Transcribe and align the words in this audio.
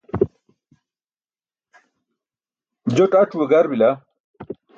joṭ 2.95 3.13
ac̣ue 3.21 3.45
gar 3.51 3.65
bila 3.71 3.89